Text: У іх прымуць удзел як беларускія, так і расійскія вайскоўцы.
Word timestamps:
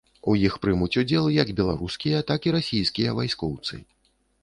У 0.31 0.33
іх 0.47 0.55
прымуць 0.63 0.95
удзел 1.01 1.27
як 1.35 1.53
беларускія, 1.61 2.25
так 2.35 2.39
і 2.51 2.57
расійскія 2.59 3.17
вайскоўцы. 3.23 3.73